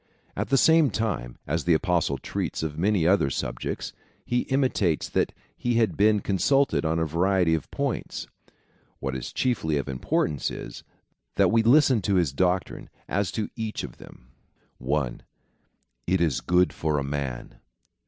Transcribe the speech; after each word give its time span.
At 0.35 0.49
the 0.49 0.57
same 0.57 0.89
time, 0.89 1.37
as 1.45 1.65
the 1.65 1.75
Apostle 1.75 2.17
treats 2.17 2.63
of 2.63 2.75
many 2.75 3.05
other 3.05 3.29
subjects, 3.29 3.93
he 4.25 4.39
intimates 4.49 5.07
that 5.09 5.31
he 5.55 5.75
had 5.75 5.95
been 5.95 6.21
consulted 6.21 6.83
on 6.83 6.97
a 6.97 7.05
variety 7.05 7.53
of 7.53 7.69
points. 7.69 8.25
What 8.99 9.15
is 9.15 9.31
chiefly 9.31 9.77
of 9.77 9.87
importance 9.87 10.49
is, 10.49 10.83
that 11.35 11.49
we 11.51 11.61
listen 11.61 12.01
to 12.01 12.15
his 12.15 12.33
doctrine 12.33 12.89
as 13.07 13.31
to 13.33 13.51
each 13.55 13.83
of 13.83 13.97
them. 13.97 14.31
1. 14.79 15.21
It 16.07 16.19
is 16.19 16.41
good 16.41 16.73
for 16.73 16.97
a 16.97 17.03
man. 17.03 17.59